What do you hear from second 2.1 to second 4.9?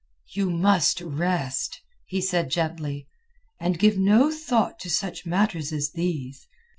said gently, "and give no thought to